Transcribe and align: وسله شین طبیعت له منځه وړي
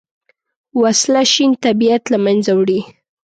وسله 0.81 1.23
شین 1.33 1.51
طبیعت 1.65 2.03
له 2.13 2.17
منځه 2.25 2.51
وړي 2.55 2.81